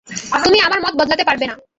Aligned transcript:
তুমি 0.43 0.57
আমার 0.59 0.79
মত 0.81 0.93
বদলাতে 0.95 1.23
পারবে 1.25 1.45
না। 1.47 1.55